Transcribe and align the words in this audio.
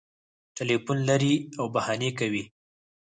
ټلیفون 0.57 0.97
لري 1.09 1.33
او 1.59 1.65
بهانې 1.73 2.09
کوي 2.19 2.43